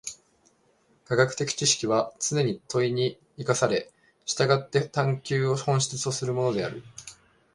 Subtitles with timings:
[1.05, 3.91] 科学的知識はつねに問に生かされ、
[4.25, 6.81] 従って探求を本質とするものである。